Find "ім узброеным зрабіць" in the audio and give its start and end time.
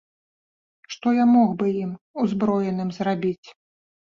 1.83-3.47